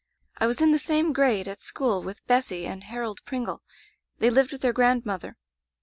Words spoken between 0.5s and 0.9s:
in the